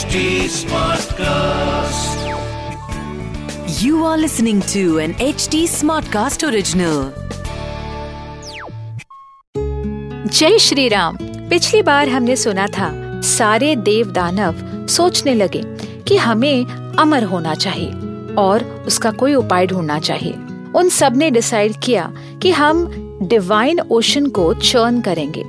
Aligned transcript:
HD 0.00 0.20
Smartcast. 0.48 2.20
You 3.82 4.04
are 4.04 4.16
listening 4.18 4.62
to 4.72 4.98
an 4.98 5.12
HD 5.14 5.60
Smartcast 5.72 6.44
original. 6.48 7.10
जय 10.26 10.58
श्री 10.58 10.88
राम 10.88 11.16
पिछली 11.22 11.82
बार 11.82 12.08
हमने 12.08 12.36
सुना 12.36 12.66
था, 12.66 12.90
सारे 13.20 13.76
देव 13.76 14.12
दानव 14.12 14.86
सोचने 14.86 15.34
लगे 15.34 15.62
कि 16.08 16.16
हमें 16.16 16.66
अमर 16.98 17.24
होना 17.24 17.54
चाहिए 17.54 18.34
और 18.34 18.64
उसका 18.86 19.10
कोई 19.10 19.34
उपाय 19.34 19.66
ढूंढना 19.66 19.98
चाहिए 20.00 20.34
उन 20.76 20.88
सबने 20.88 21.30
डिसाइड 21.30 21.80
किया 21.84 22.12
कि 22.42 22.50
हम 22.50 22.86
डिवाइन 23.22 23.80
ओशन 23.80 24.26
को 24.26 24.54
चर्न 24.54 25.00
करेंगे 25.00 25.44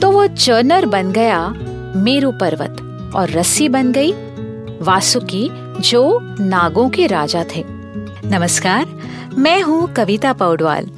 तो 0.00 0.10
वो 0.10 0.26
चर्नर 0.26 0.86
बन 0.86 1.12
गया 1.12 1.48
मेरू 1.96 2.32
पर्वत 2.32 2.88
और 3.14 3.30
रस्सी 3.30 3.68
बन 3.68 3.92
गई 3.92 4.12
वासुकी, 4.82 5.48
जो 5.80 6.18
नागों 6.40 6.88
के 6.90 7.06
राजा 7.06 7.44
थे। 7.54 7.64
नमस्कार, 8.26 8.86
मैं 9.38 9.60
हूँ 9.62 9.92
कविता 9.94 10.32
पौडवाल। 10.32 10.88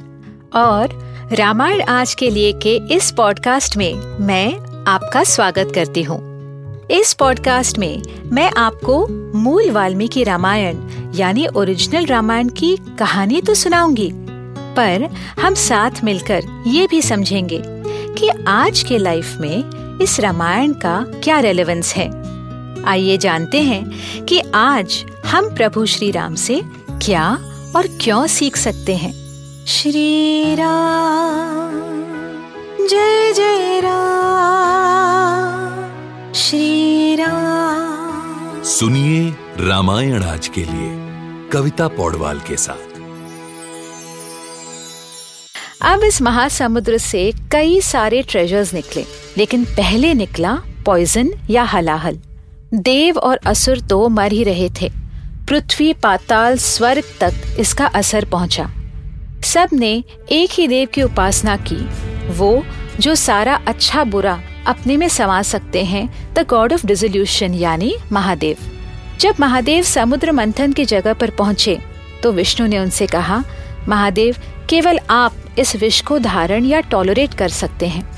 और 0.55 0.99
रामायण 1.31 1.81
आज 1.81 2.13
के 2.13 2.29
लिए 2.29 2.53
के 2.53 2.75
इस 2.93 3.11
पॉडकास्ट 3.11 3.77
में 3.77 3.95
मैं 4.25 4.59
आपका 4.87 5.23
स्वागत 5.23 5.71
करती 5.75 6.03
हूँ। 6.03 6.19
इस 6.91 7.13
पॉडकास्ट 7.13 7.79
में 7.79 8.01
मैं 8.25 8.51
आपको 8.57 9.05
मूल 9.37 9.69
वाल्मीकि 9.71 10.23
रामायण, 10.23 10.77
यानी 11.15 11.47
ओरिजिनल 11.47 12.05
रामायण 12.05 12.49
की 12.49 12.77
कहानी 12.99 13.41
तो 13.41 13.53
सुनाऊँगी, 13.53 14.11
पर 14.77 15.09
हम 15.41 15.53
साथ 15.53 16.03
मिलकर 16.03 16.63
ये 16.67 16.87
भी 16.87 17.01
समझेंगे 17.01 17.61
कि 18.17 18.29
आज 18.47 18.83
के 18.83 18.97
लाइफ 18.97 19.37
में 19.39 19.84
इस 20.01 20.19
रामायण 20.19 20.73
का 20.73 21.05
क्या 21.23 21.39
रेलेवेंस 21.39 21.93
है? 21.93 22.07
आइए 22.83 23.17
जानते 23.17 23.61
हैं 23.61 24.25
कि 24.25 24.41
आज 24.55 25.05
हम 25.25 25.55
प्रभु 25.55 25.85
श्री 25.85 26.11
राम 26.11 26.35
से 26.35 26.61
क्या 26.89 27.37
और 27.75 27.87
क्यों 28.01 28.27
सीख 28.27 28.57
सकते 28.57 28.95
हैं। 28.95 29.13
श्री 29.65 30.55
राम 30.55 31.73
जय 32.87 33.33
जय 33.33 33.79
राम 33.83 34.03
श्री 36.33 37.15
राम 37.15 38.63
सुनिए 38.63 39.29
रामायण 39.59 40.23
आज 40.23 40.47
के 40.47 40.61
लिए 40.61 40.91
कविता 41.49 41.87
पौडवाल 41.87 42.39
के 42.39 42.57
साथ। 42.57 42.95
अब 45.81 46.03
इस 46.03 46.21
महासमुद्र 46.21 46.97
से 46.97 47.31
कई 47.51 47.81
सारे 47.81 48.21
ट्रेजर्स 48.21 48.73
निकले। 48.73 49.24
लेकिन 49.37 49.65
पहले 49.65 50.13
निकला 50.13 50.57
पॉइजन 50.85 51.31
या 51.49 51.63
हलाहल। 51.63 52.19
देव 52.73 53.17
और 53.17 53.39
असुर 53.45 53.79
तो 53.79 54.07
मर 54.09 54.31
ही 54.31 54.43
रहे 54.43 54.69
थे। 54.81 54.89
पृथ्वी 55.47 55.93
पाताल 55.93 56.57
स्वर्ग 56.57 57.03
तक 57.19 57.33
इसका 57.59 57.85
असर 57.85 58.25
पहुँचा। 58.25 58.69
सबने 59.43 60.03
एक 60.31 60.49
ही 60.51 60.67
देव 60.67 60.87
की 60.93 61.01
उपासना 61.01 61.55
की। 61.57 61.75
वो, 62.31 62.63
जो 62.99 63.15
सारा 63.15 63.55
अच्छा 63.67 64.03
बुरा 64.03 64.39
अपने 64.67 64.97
में 64.97 65.07
समा 65.09 65.41
सकते 65.41 65.83
हैं 65.83 66.33
द 66.33 66.45
गॉड 66.49 66.73
ऑफ़ 66.73 66.85
डिजोल्यूशन 66.87 67.53
यानी 67.53 67.95
महादेव। 68.11 68.57
जब 69.19 69.35
महादेव 69.39 69.83
समुद्र 69.83 70.31
मंथन 70.31 70.71
की 70.71 70.85
जगह 70.85 71.13
पर 71.13 71.29
पहुँचे 71.29 71.77
तो 72.23 72.31
विष्णु 72.31 72.67
ने 72.67 72.79
उनसे 72.79 73.07
कहा, 73.07 73.43
महादेव, 73.89 74.35
केवल 74.69 74.99
आप 75.09 75.33
इस 75.59 75.75
विष 75.75 76.01
को 76.01 76.19
धारण 76.19 76.65
या 76.65 76.79
टॉलरेट 76.81 77.33
कर 77.33 77.49
सकते 77.49 77.87
हैं। 77.87 78.14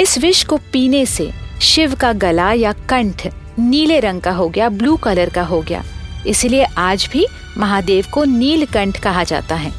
इस 0.00 0.18
विष 0.18 0.44
को 0.44 0.56
पीने 0.72 1.06
से 1.06 1.30
शिव 1.62 1.94
का 1.94 2.12
गला 2.12 2.52
या 2.52 2.72
कंठ 2.72 3.26
नीले 3.58 4.00
रंग 4.00 4.20
का 4.20 4.30
हो 4.30 4.48
गया, 4.48 4.68
ब्लू 4.68 4.96
कलर 4.96 5.28
का 5.28 5.42
हो 5.42 5.60
गया। 5.60 5.84
इसलिए 6.26 6.64
आज 6.64 7.08
भी 7.12 7.26
महादेव 7.58 8.06
को 8.14 8.24
नीलकंठ 8.24 9.00
कहा 9.00 9.24
जाता 9.24 9.54
है। 9.54 9.72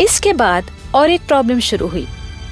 इसके 0.00 0.32
बाद 0.32 0.70
और 0.94 1.10
एक 1.10 1.20
प्रॉब्लम 1.28 1.60
शुरू 1.60 1.86
हुई 1.86 2.06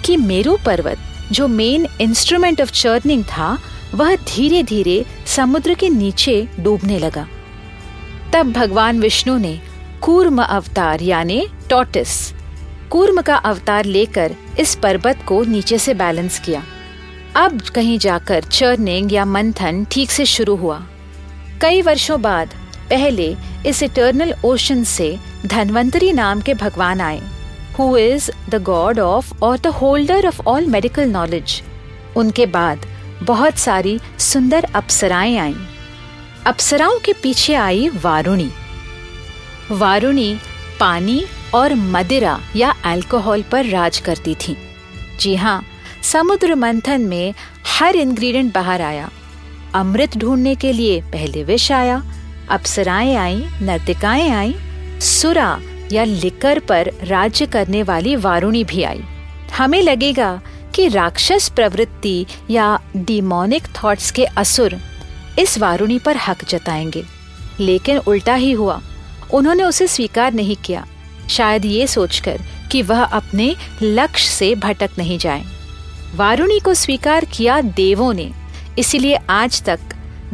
कि 0.04 0.16
मेरू 0.16 0.58
पर्वत, 0.66 0.98
जो 1.32 1.48
मेन 1.48 1.86
इंस्ट्रूमेंट 2.00 2.60
ऑफ़ 2.60 2.72
चर्निंग 2.72 3.24
था, 3.24 3.58
वह 3.94 4.16
धीरे 4.16 4.62
धीरे 4.62 5.04
समुद्र 5.26 5.74
के 5.74 5.88
नीचे 5.88 6.48
डूबने 6.60 6.98
लगा। 6.98 7.28
तब 8.32 8.52
भगवान 8.52 9.00
विष्णु 9.00 9.38
ने 9.38 9.60
कूर्म 10.00 10.42
अवतार, 10.42 11.02
यानी 11.02 11.46
टॉटिस 11.70 12.32
कूर्म 12.92 13.20
का 13.22 13.36
अवतार 13.36 13.84
लेकर 13.84 14.34
इस 14.60 14.74
पर्वत 14.74 15.20
को 15.28 15.42
नीचे 15.44 15.78
से 15.78 15.94
बैलेंस 15.94 16.38
किया। 16.38 16.62
अब 17.36 17.60
कहीं 17.60 17.98
जाकर 17.98 18.44
चर्निंग 18.44 19.12
या 19.12 19.24
मंथन 19.24 19.84
ठीक 19.84 20.10
से 20.10 20.26
शुरू 20.26 20.56
हुआ। 20.56 20.80
कई 21.60 21.82
वर्षों 21.82 22.20
बाद 22.22 22.54
पहले 22.90 23.36
इस 23.66 23.82
इटर्नल 23.82 24.34
ओशन 24.44 24.84
से 24.84 25.18
धनवंतरी 25.46 26.12
नाम 26.12 26.40
के 26.40 26.54
भगवान 26.54 27.00
आए। 27.00 27.20
Who 27.78 27.96
is 27.96 28.30
the 28.50 28.62
god 28.62 28.98
of 28.98 29.34
और 29.42 29.58
the 29.58 29.66
holder 29.66 30.26
of 30.26 30.40
all 30.46 30.66
medical 30.66 31.08
knowledge 31.08 31.62
उनके 32.16 32.46
बाद 32.46 32.86
बहुत 33.22 33.58
सारी 33.58 34.00
सुंदर 34.18 34.66
अप्सराएँ 34.74 35.36
आईं। 35.38 35.54
अप्सराओं 36.46 36.98
के 36.98 37.12
पीछे 37.12 37.54
आई 37.54 37.88
वारुणी। 38.04 38.50
वारुणी 39.70 40.34
पानी 40.80 41.24
और 41.54 41.74
मदिरा 41.74 42.40
या 42.56 42.74
अल्कोहल 42.84 43.42
पर 43.42 43.64
राज 43.64 43.98
करती 43.98 44.34
थी। 44.34 44.56
जी 45.20 45.36
हाँ 45.36 45.64
समुद्र 46.02 46.54
मंथन 46.54 47.00
में 47.00 47.34
हर 47.66 47.96
इंग्रेडिएंट 47.96 48.54
बाहर 48.54 48.82
आया। 48.82 49.10
अमृत 49.74 50.16
ढूँढने 50.16 50.54
के 50.54 50.72
लिए 50.72 51.00
पहले 51.00 51.44
विष 51.44 51.72
आया, 51.72 52.02
अप्सराएँ 52.50 53.14
आई, 53.14 53.48
नर्तिकाएँ 53.62 54.30
आई, 54.30 54.54
सुरा 55.00 55.60
या 55.92 56.04
लिकर 56.04 56.58
पर 56.58 56.90
राज्य 57.02 57.46
करने 57.46 57.82
वाली 57.82 58.16
वारुणी 58.16 58.64
भी 58.64 58.82
आई। 58.82 59.02
हमें 59.58 59.82
लगेगा 59.82 60.40
कि 60.74 60.88
राक्षस 60.88 61.48
प्रवृत्ति 61.48 62.26
या 62.50 62.80
डिमोनिक 62.96 63.62
थॉट्स 63.62 64.10
के 64.10 64.24
असुर 64.24 64.76
इस 65.38 65.58
वारुणी 65.58 65.98
पर 65.98 66.16
हक 66.16 66.44
जताएँगे। 66.44 67.04
लेकिन 67.60 67.98
उल्टा 67.98 68.34
ही 68.34 68.52
हुआ। 68.52 68.80
उन्होंने 69.34 69.62
उसे 69.62 69.86
स्वीकार 69.86 70.32
नहीं 70.32 70.56
किया। 70.56 70.86
शायद 71.32 71.64
ये 71.64 71.86
सोचकर 71.86 72.40
कि 72.70 72.82
वह 72.82 73.02
अपने 73.04 73.54
लक्ष्य 73.82 74.28
से 74.28 74.54
भटक 74.56 74.90
नहीं 74.98 75.18
जाए। 75.18 75.44
वारुणी 76.14 76.58
को 76.58 76.74
स्वीकार 76.74 77.24
किया 77.24 77.60
देवों 77.60 78.12
ने, 78.14 78.30
इसीलिए 78.78 79.18
आज 79.30 79.62
तक 79.62 79.80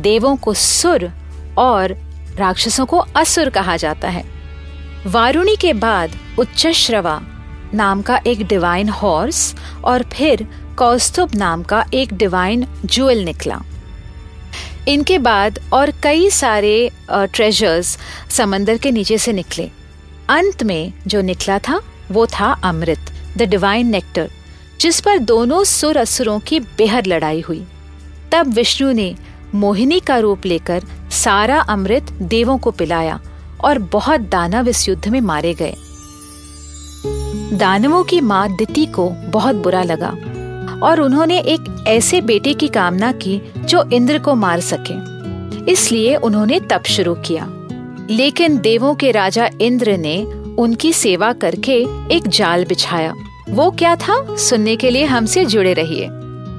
देवों 0.01 0.37
को 0.37 0.55
सुर 0.55 1.11
और 1.59 1.97
राक्षसों 2.37 2.87
को 2.87 2.99
असुर 3.17 3.49
कहा 3.49 3.77
जाता 3.77 4.09
है। 4.09 4.25
वारुणी 5.07 5.57
के 5.57 5.73
बाद 5.73 6.11
उच्चश्रवा 6.39 7.21
नाम 7.75 8.03
का 8.03 8.21
एक 8.27 8.47
डिवाइन 8.47 8.89
हॉर्स 8.89 9.55
और 9.85 10.03
फिर 10.13 10.47
कौस्तुभ 10.79 11.35
नाम 11.35 11.63
का 11.63 11.85
एक 11.95 12.13
डिवाइन 12.15 12.67
जुएल 12.85 13.25
निकला। 13.25 13.61
इनके 14.89 15.19
बाद 15.19 15.59
और 15.73 15.91
कई 16.03 16.31
सारे 16.31 16.91
ट्रेजर्स 17.11 17.99
समंदर 18.31 18.79
के 18.79 18.91
नीचे 18.91 19.19
से 19.19 19.33
निकले। 19.33 19.71
अंत 20.29 20.63
में 20.63 20.93
जो 21.07 21.21
निकला 21.21 21.59
था, 21.59 21.81
वो 22.11 22.27
था 22.27 22.53
अमृत 22.53 22.99
द 23.39 23.43
डिवाइन 23.43 23.87
नेक्टर 23.87 24.31
जिस 24.81 25.01
पर 25.01 25.19
दोनों 25.19 25.65
सुर 25.65 25.97
असुरों 25.97 26.39
की 26.41 26.61
बेहद 26.61 27.07
लड़ाई 27.07 27.41
हुई। 27.41 27.65
तब 28.33 28.53
विष्णु 28.55 28.93
ने 28.93 29.15
मोहिनी 29.55 30.01
का 30.01 30.19
रूप 30.19 30.47
लेकर 30.47 30.83
सारा 31.11 31.61
अमृत 31.61 32.13
देवों 32.13 32.59
को 32.59 32.71
पिलाया 32.71 33.21
और 33.65 33.79
बहुत 33.79 34.21
दानव 34.21 34.69
इस 34.69 34.89
युद्ध 34.89 35.09
में 35.09 35.21
मारे 35.21 35.55
गए। 35.55 35.75
दानवों 37.53 38.05
की 38.05 38.21
माँ 38.21 38.57
दिति 38.57 38.87
को 38.87 39.09
बहुत 39.09 39.57
बुरा 39.57 39.83
लगा 39.83 40.11
और 40.87 41.01
उन्होंने 41.01 41.39
एक 41.39 41.85
ऐसे 41.89 42.21
बेटे 42.21 42.55
की 42.55 42.69
कामना 42.69 43.13
की 43.13 43.41
जो 43.59 43.91
इंद्र 43.93 44.19
को 44.19 44.35
मार 44.35 44.61
सके। 44.61 45.73
इसलिए 45.73 46.17
उन्होंने 46.17 46.61
तप 46.61 46.83
शुरू 46.87 47.15
किया। 47.15 47.51
लेकिन 48.11 48.59
देवों 48.59 48.95
के 48.95 49.11
राजा 49.11 49.49
इंद्र 49.61 49.97
ने 49.97 50.23
उनकी 50.59 50.93
सेवा 50.93 51.33
करके 51.33 51.75
एक 52.15 52.29
जाल 52.29 52.65
बिछाया। 52.65 53.15
वो 53.51 53.71
क्या 53.71 53.97
था? 53.97 54.37
सुनने 54.37 54.77
के 54.77 54.91
लिए 54.91 55.05
हमसे 55.05 55.45
जुड़े 55.45 55.73
रहिए। 55.73 56.09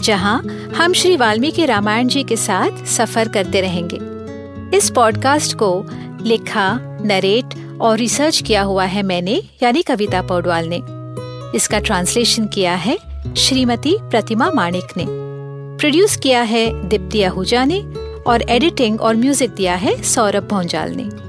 जहाँ 0.04 0.42
हम 0.78 0.94
श्री 0.94 1.16
वाल्मीकि 1.18 1.66
रामायण 1.66 2.08
जी 2.08 2.24
के 2.24 2.36
साथ 2.36 2.86
सफ़र 2.86 3.28
करते 3.28 3.62
रहेंगे। 3.62 4.78
इस 4.78 4.90
पॉडकास्ट 4.90 5.56
को 5.56 5.86
लिखा 6.22 6.80
नरेट 7.02 7.56
और 7.82 7.98
रिसर्च 7.98 8.42
किया 8.42 8.62
हुआ 8.62 8.84
है 8.84 9.04
मैंने, 9.04 9.42
यानी 9.64 9.82
कविता 9.82 10.22
पौडवाल 10.22 10.70
ने। 10.74 10.82
इसका 11.58 11.80
ट्रांसलेशन 11.80 12.46
किया 12.46 12.76
है 12.76 12.98
श्रीमती 13.38 13.98
प्रतिमा 14.02 14.52
माणिक 14.56 14.98
ने। 14.98 15.06
प्रोड्यूस 15.78 16.16
किया 16.16 16.42
है 16.42 16.90
दीप्ति 16.90 17.24
आहूजा 17.24 17.66
ने 17.66 17.80
और 18.28 18.42
एडिटिंग 18.50 19.02
और 19.02 19.16
म्यूज़िक 19.16 19.50
दिया 19.50 19.76
है 19.76 20.02
सौरभ 20.04 20.48
भोंजाल 20.48 20.92
ने। 20.92 21.29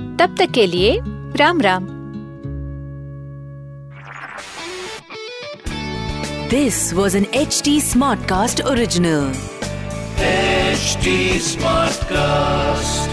तब 0.21 0.35
तक 0.39 0.51
के 0.51 0.65
लिए 0.67 0.99
Ram 1.37 1.61
Ram. 1.61 1.85
This 6.49 6.93
was 6.93 7.17
an 7.17 7.25
H 7.35 7.61
T 7.65 7.79
smart 7.81 8.27
cast 8.29 8.61
original 8.61 9.31
H 10.23 10.97
T 11.03 11.39
smart 11.39 12.03
cast 12.11 13.10